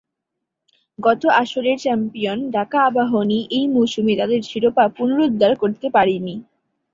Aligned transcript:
গত 0.99 1.21
আসরের 1.41 1.77
চ্যাম্পিয়ন 1.79 2.39
ঢাকা 2.55 2.77
আবাহনী 2.85 3.39
এই 3.51 3.65
মৌসুমে 3.67 4.13
তাদের 4.17 4.41
শিরোপা 4.43 4.85
পুনরুদ্ধার 4.97 5.53
করতে 5.55 5.87
পারেনি। 5.89 6.35